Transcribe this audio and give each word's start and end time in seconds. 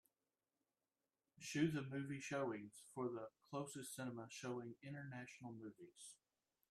Shoe 1.37 1.69
the 1.69 1.83
movie 1.83 2.19
showings 2.21 2.73
for 2.95 3.03
the 3.07 3.27
closest 3.51 3.93
cinema 3.93 4.25
showing 4.31 4.73
international 4.81 5.51
movies 5.51 6.15